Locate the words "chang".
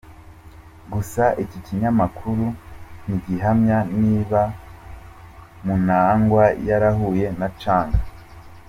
7.61-7.93